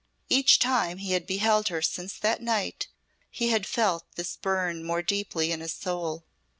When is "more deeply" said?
4.83-5.51